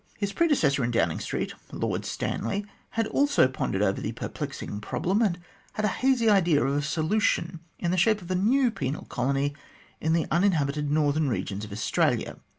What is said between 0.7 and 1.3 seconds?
in Downing